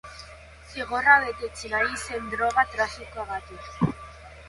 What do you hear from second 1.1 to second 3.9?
betetzen ari zen droga trafikoagatik.